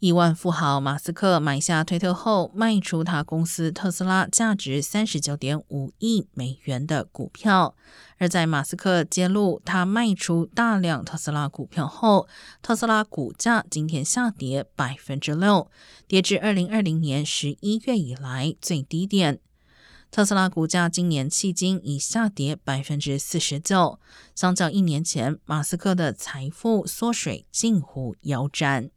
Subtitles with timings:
[0.00, 7.74] 亿万富豪马斯克买下推特后卖出他公司特斯拉价值三十九点五亿美元的股票。
[8.18, 12.28] 而在马斯克揭露他卖出大量特斯拉股票后
[12.62, 15.68] 特斯拉股价今天下跌百分之六
[16.06, 19.40] 跌至二零二零年十一月以来最低点。
[20.12, 23.98] 特斯拉股价今年迄今已下跌百分之四十九
[24.34, 28.90] 相较一年前马斯克的财富缩水近乎腰斩。